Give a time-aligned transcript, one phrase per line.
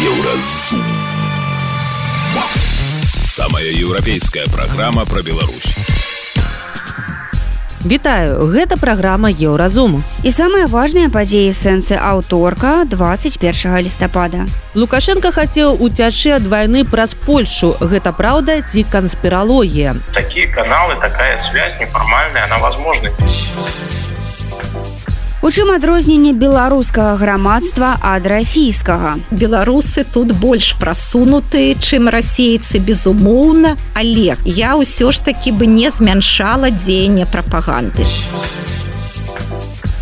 [0.00, 0.82] Еўразум.
[3.26, 5.74] Самая еўрапейская праграма пра Беларусь.
[7.84, 10.02] Вітаю, гэта праграма Еўразум.
[10.24, 14.48] І самыя важныя падзеі сэнсы аўторка 21 лістапада.
[14.74, 17.76] Лукашенко хацеў уцячы ад вайны праз Польшу.
[17.80, 19.96] Гэта праўда ці канспіралогія.
[20.16, 23.12] Такія каналы, такая связь нефармальная, она возможна.
[25.42, 29.14] У чым адрозненне беларускага грамадства ад расійскага.
[29.30, 33.78] Беларусы тут больш прасунутыя чым расейцы безумоўна.
[33.96, 38.04] Але я ўсё ж таки бы не змяншала дзеянне прапаганды.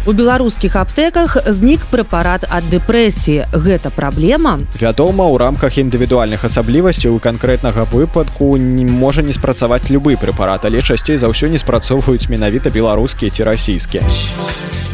[0.08, 3.46] У беларускіх аптэках знік прэпарат ад дэпрэсіі.
[3.54, 4.58] Гэта праблема?
[4.74, 10.82] Вядома у рамках індывідуальных асаблівасцяў у канкрэтнага выпадку не можа не спрацаваць любы прэпарат але
[10.82, 14.02] часцей за ўсё не спрацоўваюць менавіта беларускія ці расійскія.
[14.02, 14.87] а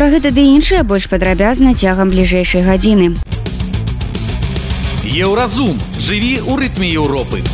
[0.00, 3.08] Пра гэта ды іншыя больш падрабязна цягам бліжэйшай гадзіны.
[5.04, 7.44] Еўразум жыві ў рытме Еўропы.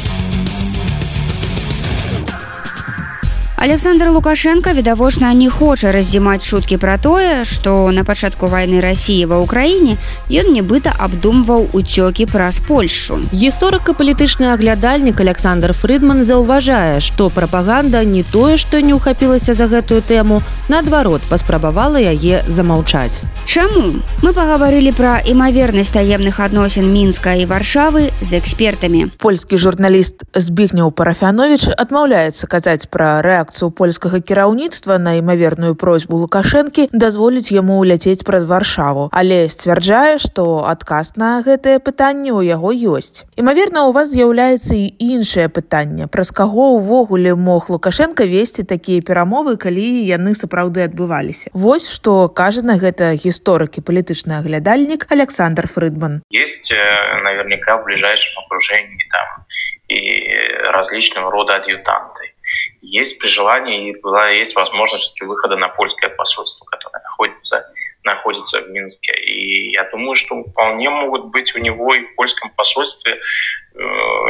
[3.56, 9.40] Александр Лукашенко відавочна не хоча раздзімаць шуткі пра тое, што на пачатку вайны рассіі ва
[9.40, 9.96] ўкраіне
[10.28, 13.16] ён нібыта абдумваў уцёкі праз Польшу.
[13.32, 20.44] Гісторыка-палітычны аглядальнік Александр Фрыдман заўважае, што прапаганда не тое, што не ўхапілася за гэтую тэму,
[20.68, 23.24] наадварот паспрабавала яе замаўчаць.
[23.48, 24.04] Чаму?
[24.20, 29.16] Мы пагаварылі пра імавернасць таемных адносін мінска і варшавы з экспертамі.
[29.16, 36.88] Польскі журналіст збігняў парафянович адмаўляецца казаць пра рэакцыю рэакцыю польскага кіраўніцтва на імаверную просьбу лукашэнкі
[36.92, 39.08] дазволіць яму ўляцець праз варшаву.
[39.12, 43.24] Але сцвярджае што адказ на гэтае пытанне ў яго ёсць.
[43.36, 46.06] Імаверна у вас з'яўляецца і іншае пытанне.
[46.10, 51.50] Праз каго ўвогуле мог лукашенко весці такія перамовы калі яны сапраўды адбываліся?
[51.54, 56.22] Вось што кажа на гэта гісторыкі палітычны аглядальнік александр фрыдман.
[56.30, 59.46] Есть э, наверняка в ближайшем окружении там
[59.88, 60.00] и
[60.72, 62.25] различного рода адъютанты
[62.86, 67.66] есть при желании и была есть возможность выхода на польское посольство, которое находится
[68.06, 69.12] находится в Минске.
[69.12, 73.78] И я думаю, что вполне могут быть у него и в польском посольстве э,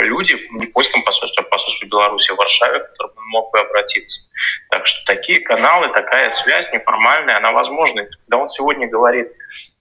[0.00, 3.61] люди, не в польском посольстве, а посольстве Беларуси в Варшаве, к которым он мог бы
[3.61, 4.21] обратиться.
[4.71, 8.00] Так что такие каналы, такая связь неформальная, она возможна.
[8.00, 9.28] И когда он сегодня говорит,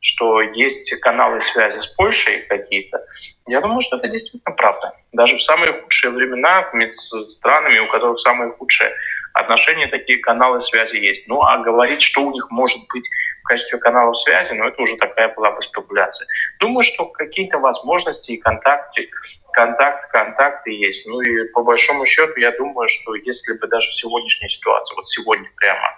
[0.02, 3.00] что есть каналы связи с Польшей какие-то,
[3.48, 4.94] я думаю, что это действительно правда.
[5.14, 8.92] Даже в самые худшие времена с странами, у которых самые худшие
[9.34, 11.28] отношения, такие каналы связи есть.
[11.28, 13.06] Ну, а говорить, что у них может быть
[13.44, 16.28] в качестве каналов связи, ну, это уже такая была бы спекуляция.
[16.60, 19.10] Думаю, что какие-то возможности и контакты,
[19.54, 21.06] контакт, контакты есть.
[21.06, 25.08] Ну, и по большому счету, я думаю, что если бы даже в сегодняшней ситуации, вот
[25.10, 25.94] сегодня прямо,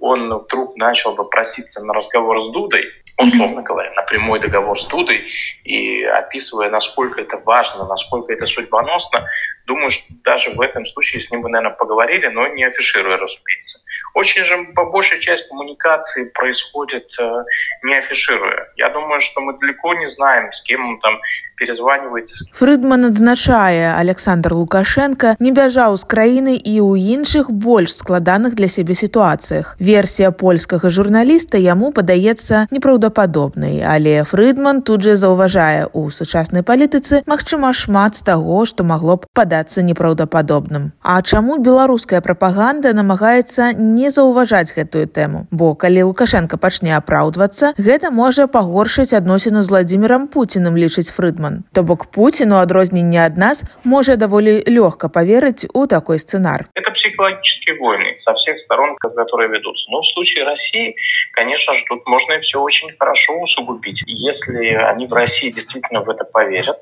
[0.00, 2.84] он вдруг начал бы проситься на разговор с Дудой,
[3.28, 5.24] условно говоря, на прямой договор с Дудой
[5.64, 9.26] и описывая, насколько это важно, насколько это судьбоносно,
[9.66, 13.69] думаю, что даже в этом случае с ним бы, наверное, поговорили, но не афишируя, разумеется.
[14.14, 17.44] Очень же по большей часть коммуникации происходит э,
[17.82, 18.68] не афишируя.
[18.76, 21.18] Я думаю, что мы далеко не знаем, с кем он там
[21.60, 22.28] перезванивает.
[22.52, 28.96] Фрыдман адзначае Александр Лукашенко не бяжаў з краіны і ў іншых больш складаных для сябе
[28.96, 29.76] сітуацыях.
[29.78, 37.76] Версія польскага журналіста яму падаецца непраўдападобнай, але Фрыдман тут жа заўважае у сучаснай палітыцы магчыма
[37.76, 40.96] шмат з таго, што магло б падацца непраўдападобным.
[41.04, 45.44] А чаму беларуская прапаганда намагаецца не не заўважаць гэтую тэму.
[45.52, 51.62] Бо калі лукашенко пачне апраўдвацца гэта можа пагоршыць адносіну з владимиром путиным лічыць фрыдман.
[51.76, 56.68] То бок путину адрозненне ад нас можа даволі лёгка поверыць у такой сцэнар.
[56.74, 59.90] Это психологические войны со всех сторон которые ведутся.
[59.90, 60.94] Но в случае россии
[61.32, 64.02] конечно же тут можно все очень хорошо усугубить.
[64.06, 66.80] Если они в россии действительно в это поверят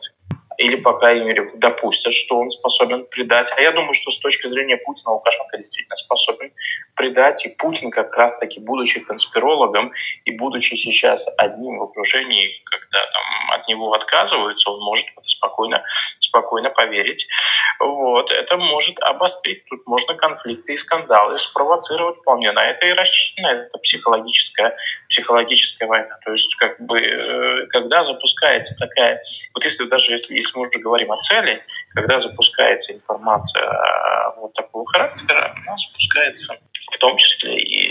[0.59, 3.47] или, по крайней мере, допустят, что он способен предать.
[3.57, 6.51] А я думаю, что с точки зрения Путина Лукашенко действительно способен
[6.99, 7.45] предать.
[7.47, 9.93] И Путин как раз-таки, будучи конспирологом
[10.25, 15.83] и будучи сейчас одним в окружении, когда там от него отказываются, он может спокойно,
[16.21, 17.25] спокойно поверить.
[17.81, 18.31] Вот.
[18.31, 19.65] Это может обострить.
[19.71, 22.51] Тут можно конфликты и скандалы спровоцировать вполне.
[22.53, 24.77] На это и рассчитана это психологическая,
[25.11, 26.19] психологическая война.
[26.25, 29.23] То есть, как бы, э, когда запускается такая...
[29.55, 31.63] Вот если даже если, если мы уже говорим о цели,
[31.95, 36.59] когда запускается информация вот такого характера, она запускается
[36.92, 37.84] в том числе и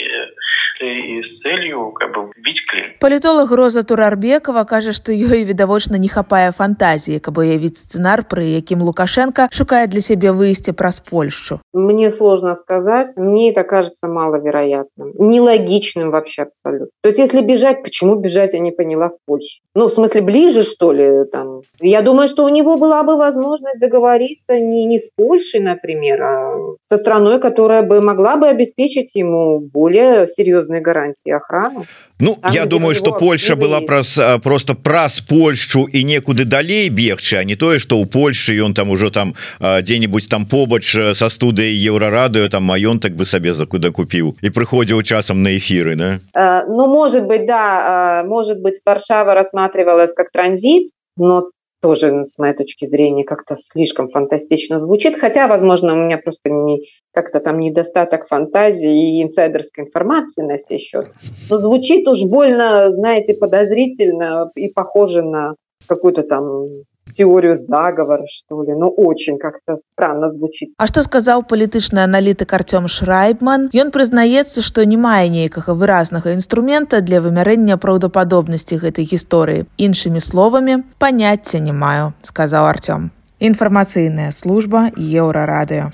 [0.82, 2.84] и с целью как бы бить клин.
[3.00, 8.82] Палітолог Роза Турарбекова кажа, што ёй відавочна не хапае фантазіі, каб уявіць сцэнар, пры якім
[8.82, 11.60] Лукашенко шукае для сябе выйсце праз Польшчу.
[11.72, 16.90] Мне сложно сказать, мне это кажется маловероятным, нелогичным вообще абсолютно.
[17.02, 19.62] То есть если бежать, почему бежать, я не поняла в Польшу.
[19.74, 21.62] Ну, в смысле, ближе, что ли, там.
[21.80, 26.54] Я думаю, что у него была бы возможность договориться не, не с Польшей, например, а
[26.90, 31.85] со страной, которая бы могла бы обеспечить ему более серьезные гарантии охраны.
[32.19, 37.37] Ну там, я думаю что Польша была праз просто праз Польшу і некуды далей бегчы
[37.37, 41.73] а не тое что у Польшы ён там ужо там дзе-нибудь там побач со студыяй
[41.73, 46.19] еўрарадыо там маён так бы сабе за куда купіў і прыходзіў часам на эфиры да?
[46.33, 51.49] а, ну может быть да может быть Варшава рассматривалась как транзит но
[51.87, 55.17] тоже с моей точки зрения как-то слишком фантастично звучит.
[55.17, 56.81] Хотя возможно у меня просто не
[57.13, 61.11] как-то там недостаток фантазии и инсайдерской информации на сей счет.
[61.49, 65.53] Но звучит уж больно знаете подозрительно и похоже на
[65.87, 66.65] какую-то там
[67.13, 68.73] теорию заговора что ли?
[68.73, 70.73] Но очень как-то странно звучит.
[70.77, 73.69] А что сказал палітычны аналітык Артём шрайбман?
[73.73, 80.83] Ён прызнаецца что не мае нейкага выразнага інструмента для вымярэння праўдападобнасці гэтай гісторыі іншымі словамі
[80.99, 83.11] паняцця не маю сказал Артём.
[83.39, 85.91] Інфармацыйная служба еўрарадыо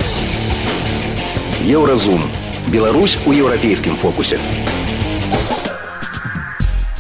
[1.64, 2.20] еўразум
[2.68, 4.38] Беларусь у еўрапейскім фокусе.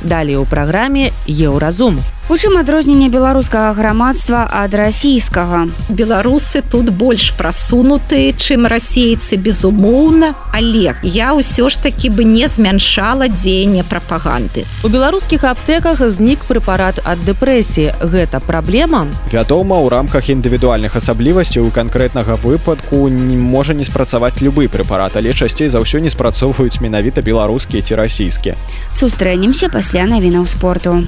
[0.03, 5.67] Далее у праграме еўразум У чым адрозненне беларускага грамадства ад расійскага?
[5.89, 10.31] Беларусы тут больш прасунутыя чым расейцы безумоўна.
[10.55, 14.63] Олег я ўсё ж таки бы не змяншала дзеянне прапаганды.
[14.83, 17.99] У беларускіх аптэках знік прэпарат ад дэпрэсіі.
[17.99, 19.03] Гэта праблема?
[19.27, 25.35] Вядома у рамках індывідуальных асаблівасцяў у канкрэтнага выпадку не можа не спрацаваць любы прэпарат але
[25.35, 28.55] часцей за ўсё не спрацоўваюць менавіта беларускія ці расійскія.
[28.95, 31.03] Сустрэнемся пасля навінаў спорту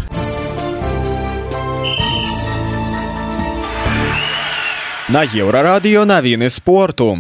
[5.16, 7.16] На еўрарадыё навіны спорту.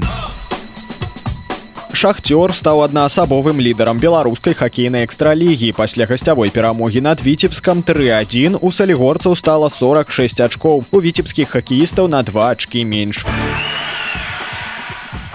[1.96, 5.72] Шахцёр стаў аднаасабовым лідарам беларускай хакейнай экстралігі.
[5.72, 10.84] Пасля гасцявой перамогі над віцебскам 3-1 у салігорцаў стала 46 ачкоў.
[10.92, 13.24] У віцебскіх хакеістаў на два ачкі менш.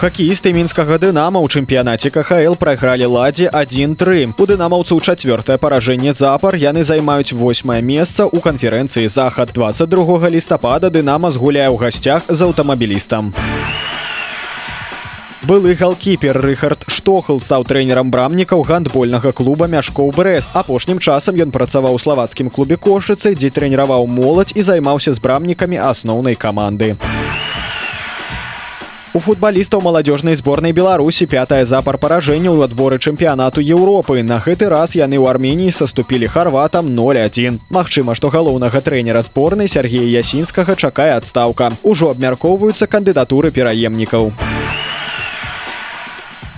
[0.00, 4.32] Хакеісты мінскага дынама ў чэмпіянаце КХл прайгралі ладзе 1-3.
[4.32, 11.28] У дынамаўцаў чацвёртае паражэнне запар яны займаюць восьмае месца ў канферэнцыі захад 22 лістапада дынама
[11.28, 13.28] згуляе ў гасцях з аўтамабілістам.
[15.44, 20.56] Былы галкіпер Рыхард Штохал стаў трэнерам брамнікаў гандбольнага клуба мяшкоў брэст.
[20.56, 25.76] Апошнім часам ён працаваў у славацкім клубе кошыцы, дзе трэніраваў моладзь і займаўся з брамнікамі
[25.76, 26.96] асноўнай каманды.
[29.12, 34.22] У футбалістаў маладзёжнай зборнай беларусі пятая запар паражэння ў адборы чэмпіянату Еўропы.
[34.22, 40.06] На гэты раз яны ў арменніі саступілі харватам 01 Магчыма што галоўнага трэнера зборнай Сергея
[40.22, 41.74] ясінскага чакае адстаўка.
[41.82, 44.30] Ужо абмяркоўваюцца кандыдатуры пераемнікаў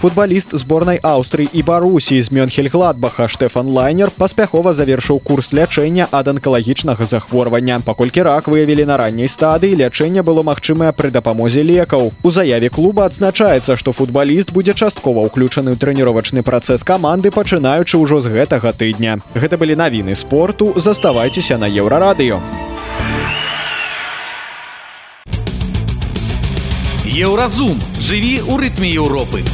[0.03, 7.07] футбаліст зборнай аўстрыі і барусі з мёнхельгладбаха штефан лайнер паспяхова завершыў курс лячэння ад анкалагічнага
[7.07, 12.11] захворвання паколькі рак выявілі на ранняй стадыі лячэння было магчымае пры дапамозе лекаў.
[12.27, 18.19] У заяве клуба адзначаецца што футбаліст будзе часткова ўключаны ў трэніровачны працэс каманды пачынаючы ўжо
[18.19, 19.23] з гэтага тыдня.
[19.39, 20.75] Гэта былі навіны спорту.
[20.75, 22.43] Заставайцеся на еўрарадыё.
[27.07, 27.79] Еўразум.
[28.03, 29.47] Жыві ў рытме Еўропы.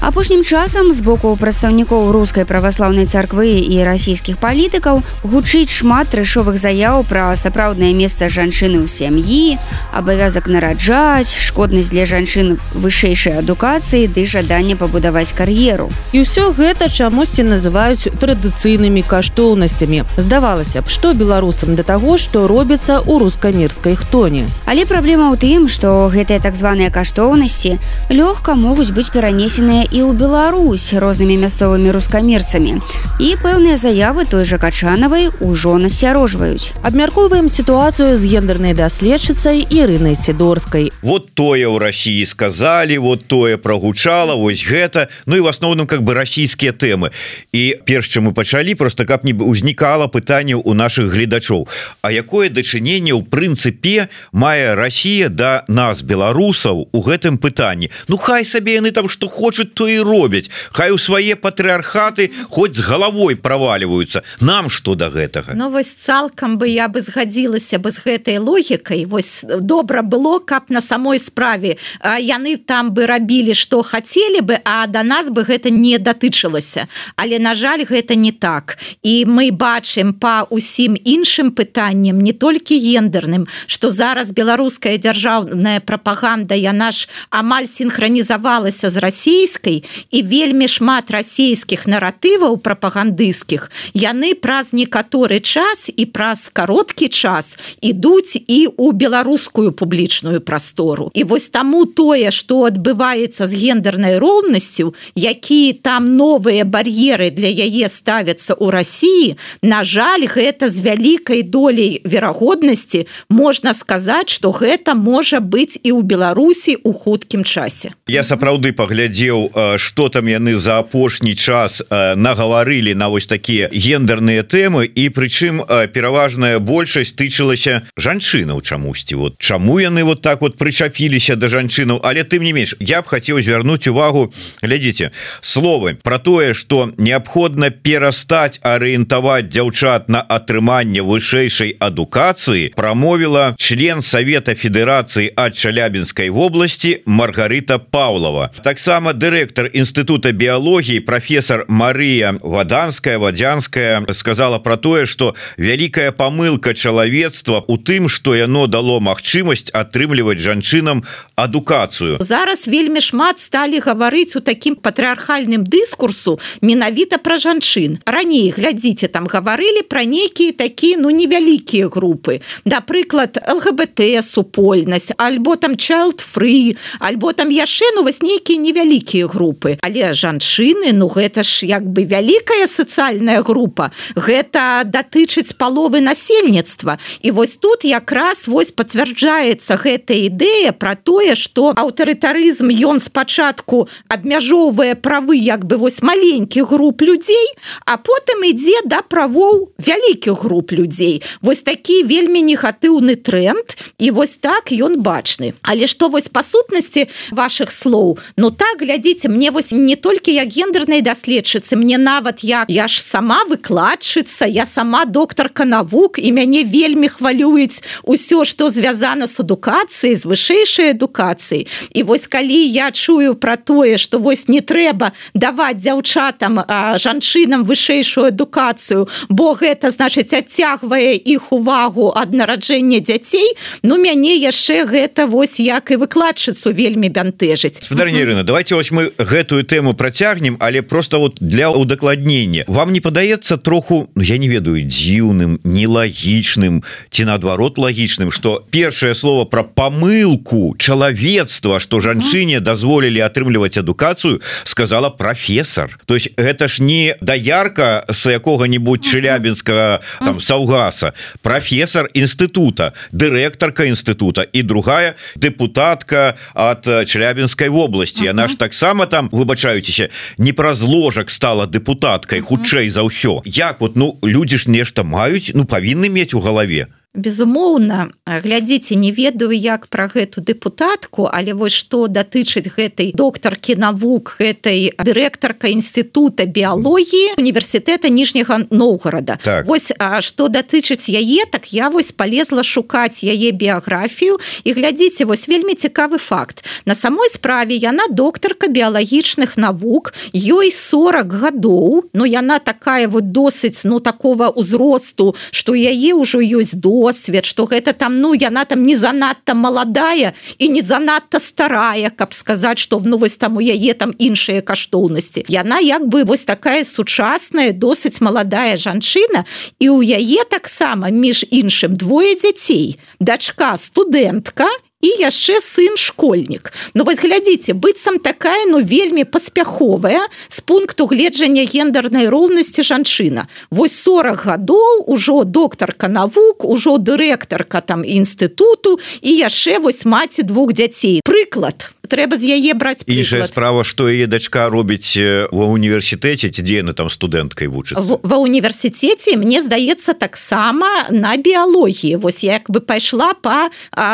[0.00, 7.02] Апошнім часам з боку прадстаўнікоў рускай праваслаўнай царквы і расійскіх палітыкаў гучыць шмат трэшовых заяў
[7.02, 9.58] пра сапраўднае месца жанчыны ў сям'і
[9.90, 15.90] абавязак нараджаць шкоднасць для жанчын вышэйшай адукацыі ды жаданне пабудаваць кар'еру.
[16.14, 20.06] І ўсё гэта чамусьці называюць традыцыйнымі каштоўнасцямі.
[20.14, 25.66] Здавалася б што беларусам да таго што робіцца ў рускамірскай хтоне але праблема ў тым
[25.66, 27.78] што гэтыя так званыя каштоўнасці
[28.14, 32.80] лёгка могуць быць перанесеныя і ў Беларусь рознымі мясцовымі рускамерцамі.
[33.18, 40.92] І пэўныя заявы той жа качанавай ужо насцярожваюць абмяркоўваем сітуацыю з гендернай даследчыцай ірынай сідорскай
[41.02, 45.08] вот тое ў Росіі сказалі вот тое прогучала вось гэта.
[45.26, 47.10] Ну і в асноўным как бы расійскія тэмы.
[47.52, 51.68] І перш чым мы пачалі просто каб не узнікала пытанняў у наших гледачоў.
[52.02, 57.90] А якое дачыненне ў прынцыпе мае Росія да нас беларусаў у гэтым пытанні?
[58.08, 60.50] Ну хай сабе яны там што хочуць то і робяць.
[60.74, 65.54] Хай у свае патрыархаты хоць з галавой праваливаются нам что до гэтага?
[65.54, 69.06] Ну вось цалкам бы я бы згадзілася бы з гэтай логікай.
[69.06, 74.86] Вось добра было каб на самой справе яны там бы рабілі что хацелі бы а
[74.90, 76.88] до нас бы гэта не датычылася.
[77.14, 78.78] Але на жаль гэта не так.
[79.06, 86.58] І мы бачым по усім іншым пытанням не толькі гендерным что зараз беларуская дзяржаўная прапаганда
[86.58, 95.40] яна ж амаль синхронізавалася з расійскай і вельмі шмат расійскіх наратываў прапагандысцкіх яны праз некаторы
[95.40, 101.10] час і праз кароткі час ідуць і у беларускую публічную прастору.
[101.14, 107.88] І вось таму тое что адбываецца з гендернай роўнасцю які там новыя бар'еры для яе
[107.88, 115.40] ставяцца ў Росіі на жаль гэта з вялікай долей верагоднасці можна сказаць что гэта можа
[115.40, 117.92] быць і ў беларусі у хуткім часе.
[118.06, 124.86] Я сапраўды паглядзеў что там яны за апошні час нагаварылі на вось такія гендерныя тэмы
[124.86, 125.62] і прычым
[125.92, 129.14] пераважная большасць тычылася жанчынаў чамусьці.
[129.14, 132.00] Вот чаму яны вот так вот прычапіліся до жанчынаў?
[132.04, 135.10] Але тым не менш я б хацеў звярнуць увагу глядзіце
[135.42, 144.54] словы про тое что неабходна перастаць арыентаваць дзяўчат на атрыманне вышэйшай адукацыі прамовіла член Совета
[144.54, 148.50] Федерацыі ад чалябінскай вобласці Маргарыта Павлова.
[148.62, 149.12] Таксама
[149.48, 157.78] дырэктар інстытута біялогіі професор Марыя ваданская вадзянская сказала про тое что вялікая помылка чалавецтва у
[157.78, 161.04] тым что яно дало магчымасць атрымліваць жанчынам
[161.36, 167.98] адукацыю зараз вельмі шмат сталі гаварыць у такім патрыархальным дыскурсу менавіта пра жанчын.
[168.04, 172.40] Раней глядзіце там гаварылі пра нейкія такія ну невялікія групы.
[172.64, 179.26] Да прыклад лгбт супольнасць альбо там child free альбо там яшчэ ну вось нейкія невялікія
[179.26, 179.37] групы
[179.82, 183.90] але жанчыны ну гэта ж як бы вялікая сацыяльная група.
[184.14, 186.98] Гэта датычыць паловы насельніцтва.
[187.22, 194.94] І вось тут якраз вось пацвярджаецца гэта ідэя про тое что аўтарытарызм ён спачатку абмяжоўвае
[194.94, 197.48] правы як бы вось маленькіх груп людзей
[197.86, 201.22] а потым ідзе да правоў вялікіх груп людзей.
[201.40, 205.54] Вось такі вельмі негатыўны тренд і вось так ён бачны.
[205.62, 210.48] Але что вось па сутнасці ваших слоў Ну так глядзіце мне вось не толькі як
[210.48, 216.64] гендернай даследчыцы мне нават я я ж сама выкладчыца я сама доктарка навук і мяне
[216.64, 223.34] вельмі хвалююць усё что звязана с адукацыяй з вышэйшай адукацыяй і вось калі я чую
[223.34, 226.64] про тое что вось не трэба даваць дзяўчатам
[226.96, 234.84] жанчынам вышэйшую адукацыю бо гэта значыць адцягвае іх увагу ад нараджэння дзяцей ну мяне яшчэ
[234.84, 237.88] гэта вось як і выкладчыцу вельмі бянтэжыць.
[237.90, 242.64] Дар'на давайте вось мы гэтую тэму працягнем але просто вот для удакладнення.
[242.66, 249.14] Вам не падаецца троху ну, я не ведаю дзіўным нелагічным ці наадварот лагічным что першае
[249.14, 256.82] слово про помылку чалавецтва что жанчыне дазволілі атрымліваць адукацыю сказала профессор то есть гэта ж
[256.82, 261.12] не даярка с якога-нибудь челябінскага там саўгаса.
[261.42, 270.10] Профессор інстытута дырэктарка інстытута і другая депутатка от челябінской вобласці она ж таксама там выбачаюцеся
[270.38, 275.52] не праз ложак стала депутаткай хутчэй за ўсё як вот ну людзі ж нешта маюць
[275.54, 281.74] ну павінны мець у галаве безумоўна глядзіце не ведаю як про гэту депутатку але вось
[281.74, 289.66] что датычыць гэтай доктаркі навук гэтай дырэктарка інститута біялогіі універсітэта ніжняга Ноўгорада так.
[289.66, 294.38] Вось а что датычыць яе так я вось полезла шукаць яе біяграфію.
[294.64, 296.64] І глядзіце вось вельмі цікавы факт.
[296.86, 302.04] На самой справе яна доктарка біялагічных навук ёй 40 гадоў.
[302.12, 307.64] Но яна такая вот досыць ну такого узросту что яе ўжо ёсць до досвед что
[307.64, 313.00] гэта там ну яна там не занадта маладая і не занадта старая каб сказаць что
[313.00, 315.44] ну вось там у яе там іншыя каштоўнасці.
[315.48, 319.44] Яна як бы вось такая сучасная досыць маладая жанчына
[319.80, 323.00] і у яе таксама між іншым двое дзяцей.
[323.20, 324.68] Дачка студэнтка
[325.02, 326.72] яшчэ сын школьнік.
[326.94, 333.46] Ну вось глядзіце быццам такая ну вельмі паспяховая з пункту гледжання гендернай роўнасці жанчына.
[333.70, 340.72] Вось 40 гадоў ужо доктарка навук ужо дырэктарка там інстытуту і яшчэ вось маці двух
[340.72, 341.20] дзяцей.
[341.24, 345.14] Прыклад трэба з яе браць іншая справа что яе дачка робіць
[345.52, 348.00] ва універсітэце ці дзе яна там студэнткай вучыцца?
[348.00, 352.16] Ва універсітэце мне здаецца таксама на біялогіі.
[352.16, 353.68] Вось як бы пайшла по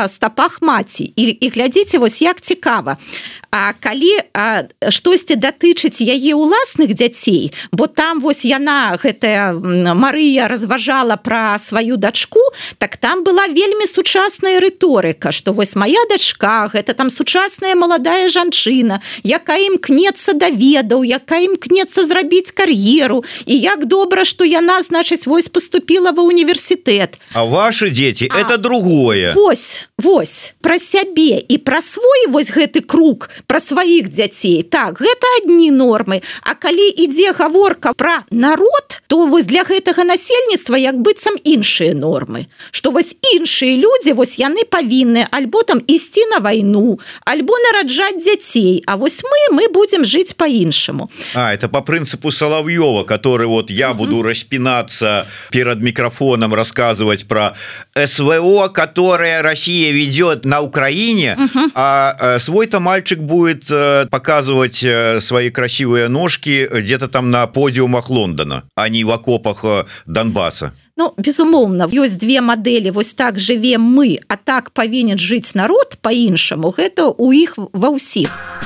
[0.08, 1.12] стапах маці.
[1.16, 2.96] І, і глядзіце вось як цікава.
[3.50, 4.18] А калі
[4.90, 9.54] штосьці датычыць яе ўласных дзяцей бо там вось яна гэтая
[9.94, 12.40] Марыя разважала пра сваю дачку
[12.78, 19.00] так там была вельмі сучасная рыторыка что вось моя дачка гэта там сучасная маладая жанчына
[19.20, 23.20] якая імкнецца да ведаў якая імкнецца зрабіць кар'еру.
[23.44, 29.32] І як добра что яна значыць вось поступила ва універсітэт А ваши дзеці это другое.
[29.36, 34.62] Вось Вось пра сябе і пра свой вось гэты круг пра сваіх дзяцей.
[34.62, 36.22] Так гэта адні нормы.
[36.42, 42.46] А калі ідзе гаворка пра народ то вось для гэтага насельніцтва як быццам іншыя нормы.
[42.70, 48.82] Что вось іншыя людзі вось яны павінны альбо там ісці на вайну альбо нараджаць дзяцей
[48.86, 53.90] А вось мы мы будем жыць по-іншаму А это по прынцыпу салав'ёва который вот я
[53.90, 53.98] угу.
[54.04, 57.54] буду распинаться перад микрофоном рассказывать про
[57.94, 61.70] СВО которая Россия ведет на Украине угу.
[61.74, 68.64] а свой-то мальчик будет э, показывать э, свои красивые ножки где-то там на подиумах Лондона
[68.74, 74.18] а не в окопах э, Донбасса Ну безумоўна ёсць две мадэлі вось так жыве мы
[74.28, 78.64] а так павінен жыць народ по-іншаму гэта у іх ва ўсіх а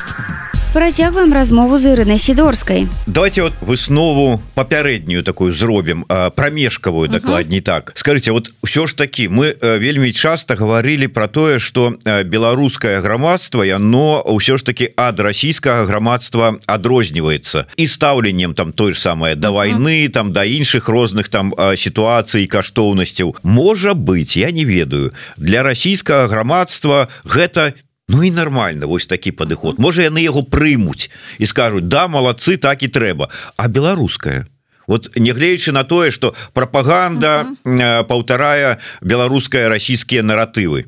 [0.72, 2.86] Працягваем размову з Ірынай сідорскай.
[3.06, 6.04] Давайте вот выснову папярэднюю такую зробім
[6.36, 7.92] прамежкавую дакладней так.
[7.96, 14.20] Скажите вот ўсё ж такі мы вельмі часта гаварылі про тое, што беларускае грамадства яно
[14.28, 20.04] ўсё ж таки ад расійскага грамадства адрозніваецца і стаўленнем там той ж самае да вайны
[20.12, 27.08] там да іншых розных там сітуацый каштоўнасцяў можа быть я не ведаю для расійскага грамадства
[27.24, 27.72] гэта
[28.08, 32.82] Ну і нормально вось такі падыход можа яны яго прымуць і скажуць да малацы так
[32.82, 34.48] і трэба а беларуская
[34.88, 38.04] вот нягледзячы на тое что прапаганда uh -huh.
[38.04, 40.84] паўтарая беларуская расійскія наратывы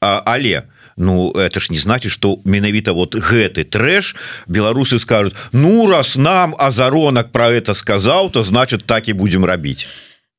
[0.00, 0.62] а, але
[0.96, 6.54] ну это ж не значит что менавіта вот гэты трэш беларусы скажут ну раз нам
[6.58, 9.88] азаронак про это сказаў то значит так і будем рабіць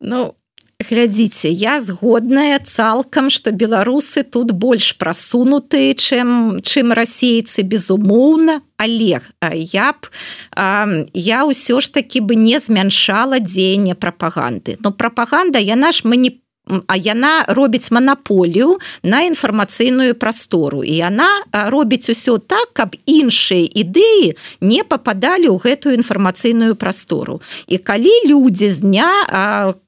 [0.01, 0.33] Ну
[0.83, 8.61] глядзіце я згодная цалкам что беларусы тут больш прасунутыя чым чым расейцы безумоўна.
[8.77, 10.09] Олег я б
[11.13, 14.77] я ўсё ж таки бы не змяншала дзеяння прапаганды.
[14.81, 16.41] Но прапаганда яна ж мы не
[16.87, 20.83] А яна робіць манаполію на інфармацыйную прастору.
[20.83, 27.41] І яна робіць усё так каб іншыя ідэі не попадалі ў гэтую інфармацыйную прастору.
[27.67, 29.11] І калі людзі з дня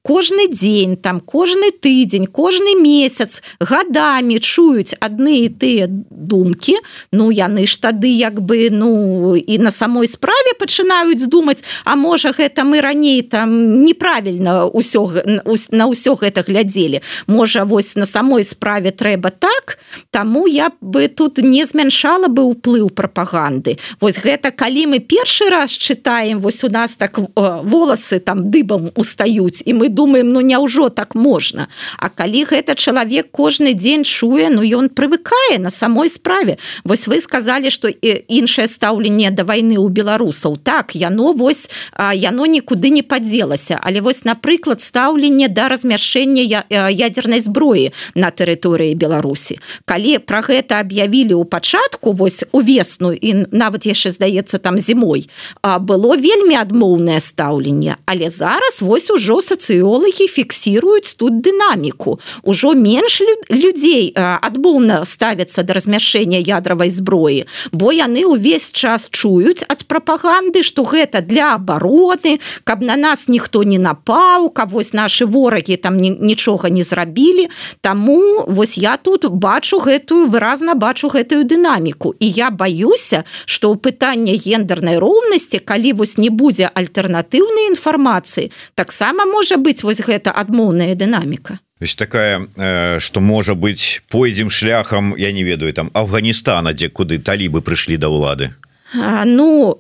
[0.02, 6.76] кожны дзень там кожны тыдзень кожны месяц гадамі чуюць адны і тыя думкі
[7.12, 12.32] ну яны ж тады як бы ну і на самой справе пачынаюць думаць А можа
[12.32, 15.24] гэта мы раней там неправільна ўсё
[15.72, 19.80] на ўсё гэта глядзі глядзелі можа вось на самой справе трэба так
[20.12, 23.78] таму я бы тут не змяншала бы ўплыў прапаганды.
[24.02, 29.64] Вось гэта калі мы першы раз чытаем вось у нас так волосы там дыбам устаюць
[29.66, 31.68] і мы думаем ну няўжо так можна?
[31.98, 36.58] А калі гэта чалавек кожны дзень чуе ну ён прывыкае на самой справе.
[36.84, 40.58] Вось вы сказали что іншае стаўленне да вайны у беларусаў.
[40.58, 41.70] Так яно вось
[42.14, 43.80] яно нікуды не падзелася.
[43.82, 51.34] Але вось напрыклад стаўленне да размяшэння ядерной зброі на тэрыторыі Беларусі калі про гэта аб'явілі
[51.38, 55.28] ў пачатку вось увесну і нават яшчэ здаецца там зімой
[55.63, 57.98] было вельмі адмоўнае стаўленне.
[58.06, 62.20] Але зараз вось ужо сацыолагі фіксируюць тут дынаміку.
[62.44, 69.86] Ужо менш людзей адмоўна ставяцца да размяшэння ядравай зброі бо яны ўвесь час чуюць ад
[69.88, 75.78] прапаганды что гэта для абароны каб на нас ніхто не напаў каб вось наши ворагі
[75.78, 77.47] там нічого нічога не зрабілі.
[77.82, 82.15] Таму вось я тут бачу гэтую выразна бачу гэтую дынаміку.
[82.19, 89.25] І я баюся что ў пытанне гендернай роўнасці калі вось не будзе альтэрнатыўнай інфармацыі таксама
[89.25, 91.60] можа быць вось гэта адмоўная дынаміка.
[91.95, 97.95] Такая что можа быть пойдзем шляхам я не ведаю там Афганістана дзе куды талібы прыйшлі
[97.97, 98.51] да ўлады
[98.93, 99.79] Ну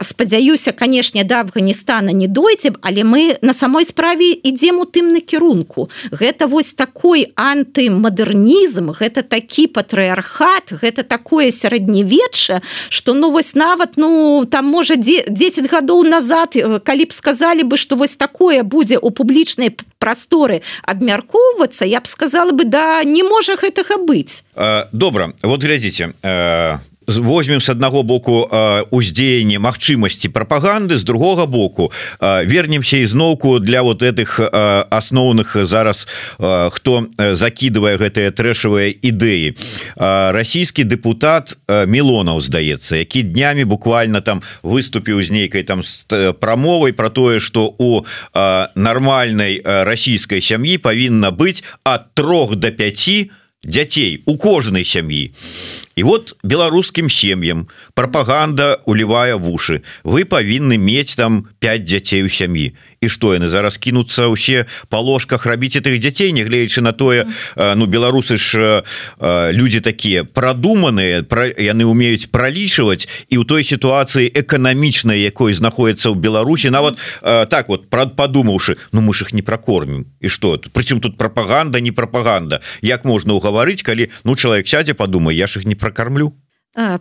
[0.00, 5.90] спадзяюся канешне да Афганістана не дойдзем але мы на самой справе ідзем у тым накірунку.
[6.10, 14.44] Гэта вось такой антымадэрнізм гэта такі патрыархат гэта такое сярэднявечча что ну вось нават ну
[14.50, 19.74] там можа 10 гадоў назад калі б сказалі бы что вось такое будзе у публічнай
[19.98, 24.44] прасторы абмяркоўвацца я б сказала бы да не можа гэтага быць.
[24.92, 26.14] Добра вот глядзіце
[27.06, 28.48] возьмем с аднаго боку
[28.90, 36.06] уздзеянне магчымасці прапаганды з другога боку вернемся ізноўку для вот этих асноўных зараз
[36.38, 39.54] хто закидывае гэтыя трэшавыя ідэі.
[39.96, 45.82] Расійскі депутат милонаў здаецца які днямі буквально там выступіў з нейкай там
[46.40, 48.04] прамовай про тое что у
[48.74, 53.30] нормальной расійской сям'і павінна быць от трех до 5
[53.64, 55.32] дзяцей у кожнай сям'і
[55.96, 62.74] і вот беларускім сем'ям прапаганда улівая вушы вы павінны мець там 5 дзяцей у сям'і
[63.00, 67.26] і што яны зараз кінуцца ўсе па ложках рабіць этих дзяцей нягледзячы на тое
[67.56, 68.82] ну беларусы ж
[69.20, 76.18] людзі такія прадуманыя пра яны умеюць пралічваць і ў той сітуацыі эканамічнай якой знаходіцца ў
[76.18, 80.58] Беларусі нават так вот прад падумаўшы Ну мы ж их не пракормім і что?
[80.72, 85.60] Прычым тут прапаганда не прапаганда як можна ўгаварыць калі ну чалавек сядзе падумай я ж
[85.60, 86.32] их не прокормлю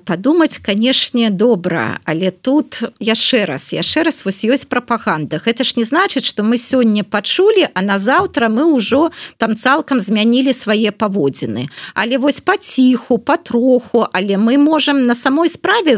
[0.06, 5.42] подумать канешне добра але тут яшчэ раз яшчэ раз вось ёсць прапаганда.
[5.42, 10.00] Гэта ж не значыць что мы сёння пачулі а на заўтра мы ўжо там цалкам
[10.00, 11.70] змянілі свае паводзіны.
[11.96, 15.98] Але вось паціху патроху але мы можем на самой справе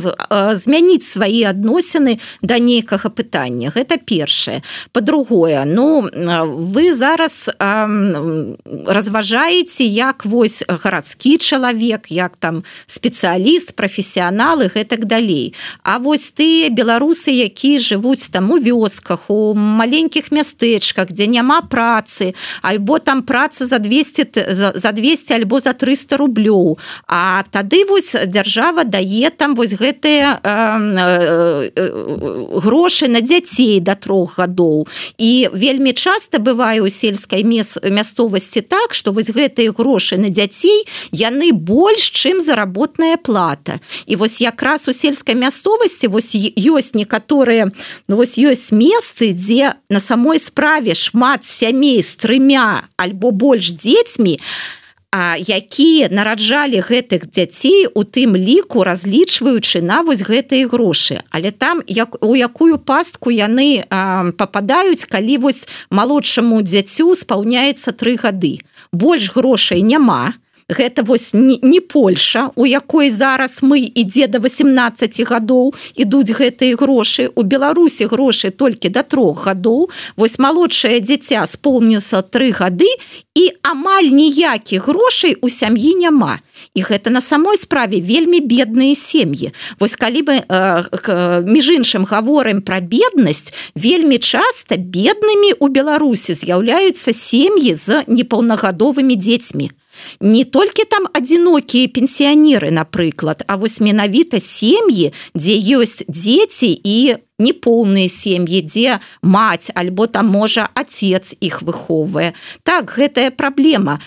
[0.56, 3.76] змяніць свае адносіны да нейкага пытання.
[3.76, 4.64] Гэта першае.
[4.92, 7.50] По-другое Ну вы зараз
[8.88, 15.54] разважаеце як вось гарадскі чалавек як там спецыяліст журналіст прафесіяналы гэтак далей.
[15.84, 22.34] А вось ты беларусы які жывуць там у вёсках у маленькіх мястэчках дзе няма працы
[22.62, 26.78] альбо там праца за 200 за 200 альбо за 300 рублёў.
[27.08, 31.90] А тады вось дзяржава дае там вось гэтыя э, э,
[32.62, 34.88] грошы на дзяцей до трох гадоў.
[35.18, 40.86] І вельмі часто бывае у сельскай мес мясцовасці так что вось гэтыя грошы на дзяцей
[41.12, 47.72] яны больш чым заработная плата багата і вось якраз у сельскай мясцовасці вось ёсць некаторыя
[48.08, 54.40] ну, вось ёсць месцы дзе на самой справе шмат сямей з трымя альбо больш дзецьмі
[55.16, 61.24] а якія нараджалі гэтых дзяцей у тым ліку разлічваючы на вось гэтыя грошы.
[61.32, 68.20] Але там як у якую пастку яны а, попадаюць калі вось малодшаму дзяцю спаўняецца тры
[68.20, 68.60] гады.
[68.92, 74.40] Больш грошай няма то гэта вось не, не Польша у якой зараз мы ідзе до
[74.40, 77.30] 18 гадоў ідуць гэтыя грошы.
[77.36, 79.90] У Беларусі грошы толькі до трох гадоў.
[80.18, 82.90] Вось малодшае дзіця споўніўся тры гады
[83.38, 86.42] і амаль ніякіх грошай у сям'і няма.
[86.74, 89.54] І гэта на самой справе вельмі бедныя сем'і.
[89.80, 97.14] Вось калі бы э, між іншым гаворым пра беднасць вельмі часта беднымі у Беларусі з'яўляюцца
[97.14, 99.70] сем'і з непаўнагадовымі дзецьмі
[100.20, 107.00] не толькі там адзінокія пенсіянеры напрыклад а вось менавіта сем'і дзе ёсць дзеці і
[107.40, 114.00] неполныя сем'і дзе маць альбо там можа отец іх выхоўвае так гэтая праблема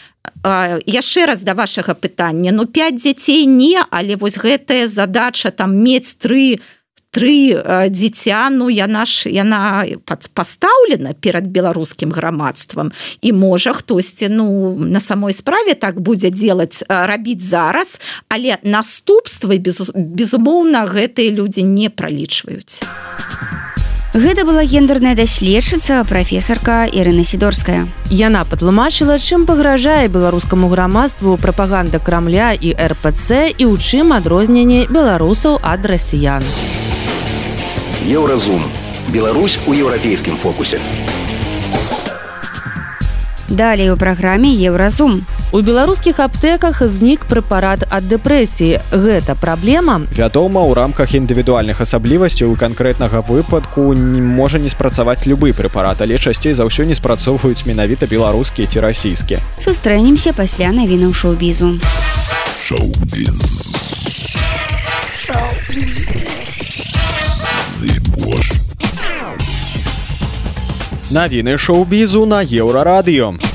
[0.44, 6.14] яшчэ раз да вашага пытання ну 5 дзяцей не але вось гэтая задача там мець
[6.14, 6.61] тры
[7.11, 7.57] тры
[7.88, 9.85] дзіця ну яна ж яна
[10.35, 12.92] пастаўлена перад беларускім грамадствам
[13.23, 19.90] і можа хтосьці ну на самой справе так будзе делать рабіць зараз але наступствы без,
[19.94, 22.83] безумоўна гэтыя людзі не пралічваюць
[24.18, 27.85] Гэта была гендерная даследчыца прафесарка Ірына сідорская.
[28.09, 35.61] Яна патлумачыла, чым пагражае беларускаму грамадству прапаганда крамля і РПЦ і ў чым адрозненне беларусаў
[35.62, 36.42] ад расіян.
[38.09, 38.62] Еўразум.
[39.12, 40.79] Беларусь у еўрапейскім фокусе.
[43.51, 45.27] Далей у праграме Еўразум.
[45.53, 48.81] У беларускіх аптэках знік прэпарат ад дэпрэсіі.
[48.92, 50.09] Гэта праблема.
[50.16, 56.16] Вядома, у рамках індывідуальных асаблівасцяў у канкрэтнага выпадку не можа не спрацаваць любы прэпарат, але
[56.16, 59.44] часцей за ўсё не спрацоўваюць менавіта беларускія ці расійскія.
[59.61, 61.77] Сустрэнемся пасля навінаў шоу-бізу.
[62.64, 63.68] Шоу-біз.
[71.11, 73.47] Навіны шоу-бізу на еўрарадыё.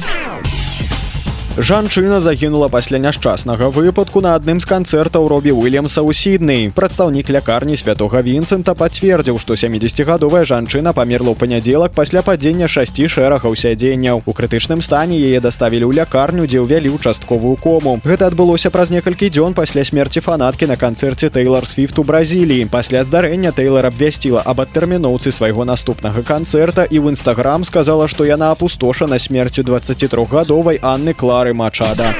[1.57, 6.73] Жанчына загінула пасля няшчаснага выпадку на адным з канцэртаў робі Уильямса ў сідней.
[6.73, 13.53] Прадстаўнік лякарні святого Вінцэнта пацвердзіў, што 70гадовая жанчына памерла ў панядзелак пасля падзення шасці шэрагаў
[13.53, 14.25] сядзенняў.
[14.25, 18.01] У крытычным стане яе даставілі ў лякарню, дзе ўвялі участковую кому.
[18.01, 22.65] Гэта адбылося праз некалькі дзён пасля смерці фанаткі на канцэрце Тэйлор Свіфт у Бразіліі.
[22.73, 28.49] Пасля здарэння Тэйлор абвясціла аб адтэрміноўцы свайго наступнага канцэрта і ў нстаграм сказала, што яна
[28.57, 32.15] апустошана смерцю 23гадовай Анны Клары Мачада.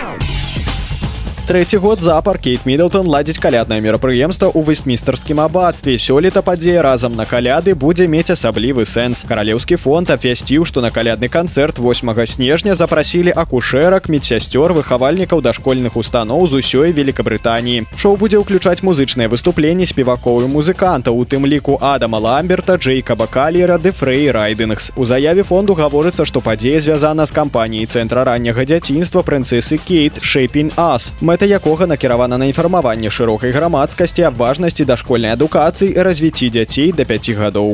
[1.47, 7.25] Третий год запар кейт миддлтон ладзіць каляднае мерапрыемства ў вестмістарскім абадстве сёлета падзея разам на
[7.27, 13.36] каляды будзе мець асаблівы сэнс каралеўскі фонд абвясціў што на калядны канцэрт 8 снежня запрасілі
[13.36, 20.51] акушэрак медсясцёр выхавальнікаў дашкольных устаноў з усёй великкабрытаніі шоу будзе ўключаць музычныя выступленні спевакоў і
[20.56, 26.23] музыкантаў у тым ліку адама ламберта джейка бакалера ды фрей райдынгс у заяве фонду гаворыцца
[26.23, 32.38] што падзея звязана з кампаніяй цэнтра ранняга дзяцінства прынцэсы кейт шэйпін ас мэта якога накіравана
[32.38, 37.74] на інфармаванне шырокай грамадскасці аб важнасці дашкольнай адукацыі і развіцці дзяцей да 5 гадоў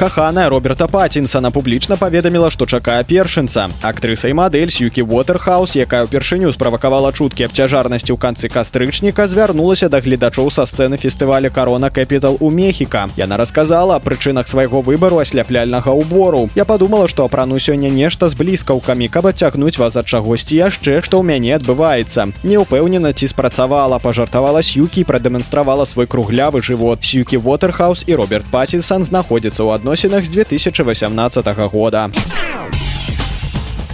[0.00, 6.52] каханая роберта патинсона публічна паведаміла што чакае першынца актрыса і мадэль сюкі waterхаус якая ўпершыню
[6.56, 12.40] справакавала чуткі аб цяжарнасці ў канцы кастрычніка звярнулася да гледачоў са сцэны фестываля карона капітал
[12.40, 13.10] у мехіка.
[13.20, 16.48] Яна расказала прычынах свайго выбару асляпляльнага ўбору.
[16.56, 21.20] Я подумала што апрану сёння нешта з блізкаўкамі каб адцягнуць вас ад чагосьці яшчэ што
[21.20, 22.32] ў мяне адбываецца.
[22.40, 27.04] Не ўпэўнена ці спрацавала пажартавала сюкі прадэманстравала свой круглявы жывот.
[27.04, 32.10] Сюкі waterхаус і роберт патинсон знаходзіцца ў адной адносінах з 2018 года.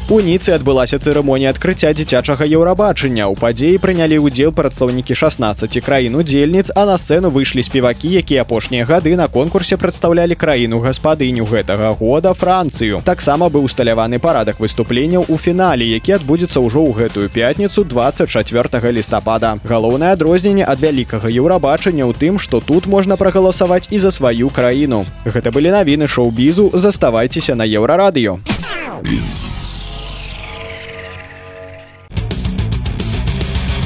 [0.06, 3.26] У ніцы адбылася цырымонія адкрыцця дзіцячага еўрабачання.
[3.26, 8.86] У падзеі прынялі ўдзел прадстаўнікі 16 краін удзельніц, а на сцэну выйшлі спевакі, якія апошнія
[8.86, 13.02] гады на конкурсе прадстаўлялі краіну гаспадыню гэтага года францыю.
[13.02, 19.58] Таксама быў усталяваны парадак выступленняў у фінале, які адбудзецца ўжо ў гэтую пятніцу 24 лістапада.
[19.66, 25.02] Галоўнае адрозненне ад вялікага еўрабачання ў тым, што тут можна прагаласаваць і за сваю краіну.
[25.26, 28.38] Гэта былі навіны шоу-бізу, заставайцеся на еўрарадыё.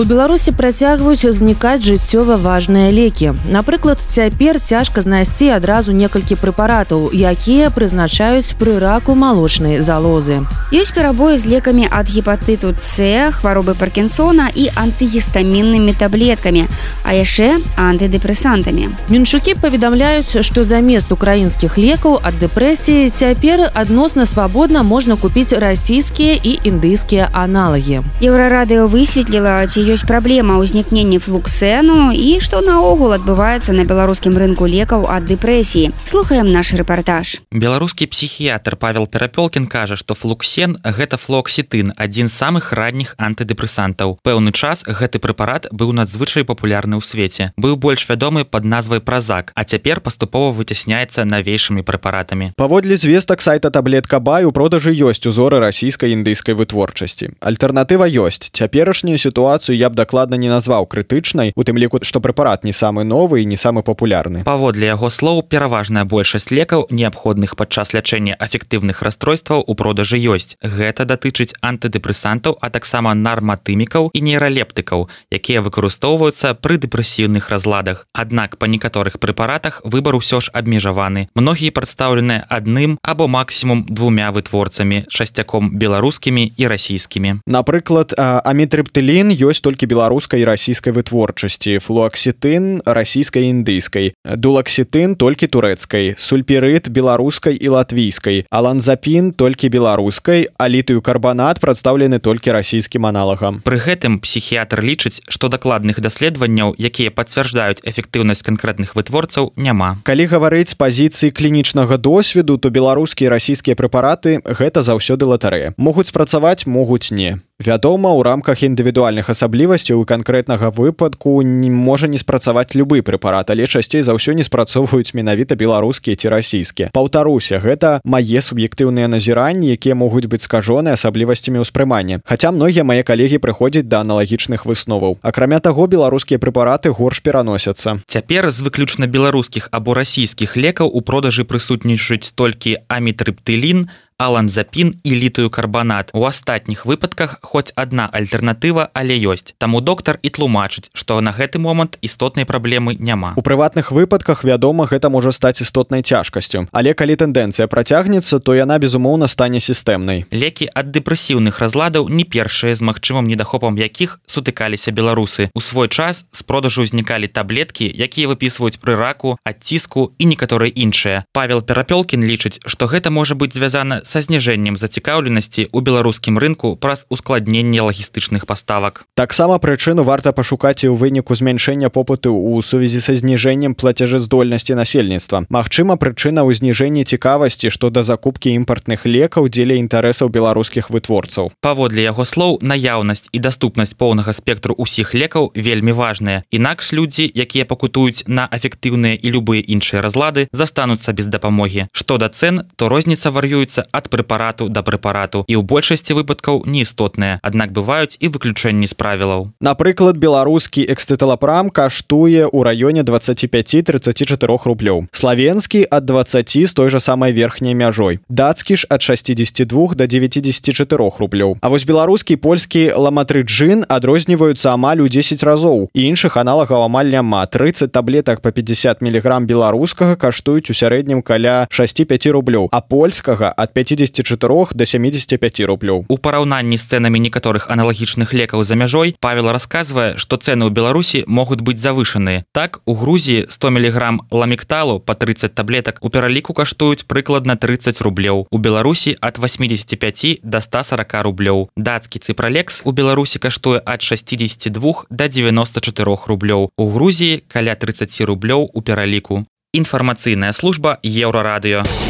[0.00, 3.34] У беларусі працягваюць узнікаць жыццёва важныя лекі.
[3.52, 10.40] Напрыклад цяпер цяжка знайсці адразу некалькі прэпаратаў якія прызначаюць пры раку малочнай залозы.
[10.72, 12.96] Ёсць перабоі з лекамі ад гепатыту с
[13.36, 16.64] хваробы паркінсона і антыгістаміннымі таблеткамі
[17.04, 18.88] а яшчэ антыдэпрэсантамі.
[19.12, 26.56] Меншукі паведамляюць што замест украінскіх лекаў ад дэпрэсіі цяпер адносна свабодна можна купіць расійскія і
[26.64, 28.00] індыйскія аналагі.
[28.24, 35.10] Еўрарадыо высветліла ці ёсць праблема ўзнікнення флуксену і што наогул адбываецца на беларускім рынку лекаў
[35.10, 35.90] ад дэпрэсіі.
[36.06, 37.42] Слухаем наш рэпартаж.
[37.50, 44.22] Беларускі псіхіятр павел перапёлкін кажа што флуксен гэта флоксітын адзін з самых ранніх антыдэпрэсантаў.
[44.22, 49.50] Пэўны час гэты прэпарат быў надзвычай папулярны ў свеце быў больш вядомы под назвай празак
[49.58, 52.52] а цяпер паступова выцясняецца навейшымі прэпаратамі.
[52.54, 57.34] Паводле звестак сайта таблетка бай у продажы ёсць узоры расійскай індыйскай вытворчасці.
[57.42, 58.54] Альтэрнатыва ёсць.
[58.54, 63.04] Цяперашнюю сітуацыю я б дакладна не назваў крытычнай у тым ліку што прэпарат не самы
[63.04, 64.44] новы і не самы папулярны.
[64.44, 70.56] Паводле яго слоў пераважная большасць лекаў неабходных падчас лячэння эфектыўных расстройстваў у продажы ёсць.
[70.60, 78.04] Гэта датычыць антыдэпрэсантаў а таксама нарматымікаў і нейралептыкаў якія выкарыстоўваюцца пры дэпрэсіўных разладах.
[78.12, 81.28] Аднак па некаторых прэпаратах выбар усё ж абмежаваны.
[81.34, 87.40] Многія прадстаўленыя адным або максімум двумя вытворцамі шасцяком беларускімі і расійскімі.
[87.46, 91.78] Напрыклад амітрыптылін ёсць толькі беларускай і расійскай вытворчасці.
[91.84, 94.14] Флуаксітын расійскай індыйскай.
[94.24, 96.14] Дулаксітын толькі турэцкай.
[96.18, 98.46] Сульперыт беларускай і латвійскай.
[98.50, 100.48] Аланзапін толькі беларускай.
[100.58, 103.60] Алітую карбанат прадстаўлены толькі расійскім аналагам.
[103.64, 110.00] Пры гэтым псіхіятр лічыць што дакладных даследаванняў якія пацвярджаюць эфектыўнасць канкрэтных вытворцаў няма.
[110.04, 115.74] Калі гаварыць пазіцыі клінічнага досведу то беларускія расійскія прэпараты гэта заўсёды латарэя.
[115.76, 122.18] Могуць спрацаваць могуць не вядома у рамках індывідуальных асаблівасцяў у канкрэтнага выпадку не можа не
[122.18, 126.88] спрацаваць любы прэпарат але часцей за ўсё не спрацоўваюць менавіта беларускія ці расійскія.
[126.96, 133.38] Паўтаруся гэта мае суб'ектыўныя назіранні якія могуць быць скажоны асаблівасцямі ўспрымання хаця многія мае калегі
[133.38, 135.20] прыходзяць да аналагічных высноваў.
[135.20, 138.00] Акрамя таго беларускія прэпараты горш пераносяцца.
[138.06, 145.48] Цяпер з выключна беларускіх або расійскіх лекаў у продажы прысутнічаюць толькі амітрыптылін аланзапін і літую
[145.50, 151.32] карбанат у астатніх выпадках хоць адна альтэрнатыва але ёсць таму доктар і тлумачыць што на
[151.32, 153.32] гэты момант істотнай праблемы няма.
[153.36, 156.68] У прыватных выпадках вядома гэта можа стаць істотнай цяжкасцю.
[156.72, 160.26] Але калі тэндэнцыя працягнецца то яна безумоўна стане сістэмнай.
[160.30, 165.48] Лекі ад дэпрэсіўных разладаў не першыя з магчымым недахопам якіх сутыкаліся беларусы.
[165.54, 171.24] У свой час з продажу ўзнікалі таблеткі якія выпісваюць пры раку адціску і некаторыя іншыя.
[171.32, 177.06] Павел перапёлкін лічыць што гэта можа быць звязана са зніжэннем зацікаўленасці ў беларускім рынку праз
[177.14, 183.12] ускладненне лагістычных паставак таксама прычыну варта пашукаць і ў выніку змяншэння попыту ў сувязі са
[183.14, 185.44] зніжэннем плацежаздольнасці насельніцтва.
[185.52, 191.52] Магчыма прычына ў зніжэнні цікавасці што да закупкі імпартных лекаў дзеля інтарэсаў беларускіх вытворцаў.
[191.60, 197.68] Паводле яго слоў наяўнасць і даступнасць поўнага спектру ўсіх лекаў вельмі важныя інакш людзі якія
[197.68, 201.92] пакутуюць на эфектыўныя і любыя іншыя разлады застануцца без дапамогі.
[201.92, 205.44] Што да цэн то розніца вар'юецца ад прэпарату да прэпарату.
[205.44, 207.38] І ў большасці выпадкаў неістотныя.
[207.44, 209.52] Аднак бываюць і выключэнні з правілаў.
[209.60, 215.12] Напрыклад беларускі экстыталапрам каштуе ў раёне 25-34 рублёў.
[215.12, 218.24] Славенскі ад 20 з той жа самай верхняй мяжой.
[218.28, 221.58] Дацкі ж ад 62 до 94 рублёў.
[221.60, 225.92] А вось беларускі польскі ламатрыджын адрозніваюцца амаль у 10 разоў.
[225.92, 227.44] І іншых аналагаў амаль няма.
[227.46, 233.74] 30 таблетак по 50 миллиграмм беларускага каштуюць у сярэднім каля 6-5 рублёў а польскага ад
[233.90, 240.14] 54 до 75 рублёў у параўнанні з цэнамі некаторых аналагічных лекаў за мяжой павел рассказывае
[240.16, 242.44] что цены ў беларусі могуць быць завышаныя.
[242.52, 248.46] Так у грузіі 100 миллиграмм ламікталу по 30 таблетак у пераліку каштуюць прыкладна 30 рублёў
[248.50, 251.68] у беларусі от 85 до 140 рублёў.
[251.76, 258.70] Дацкі цыпралекс у беларусі каштуе ад 62 до 94 рублёў у грузіі каля 30 рублёў
[258.72, 259.46] у пераліку.
[259.72, 262.09] Інфармацыйная служба еўрарадыё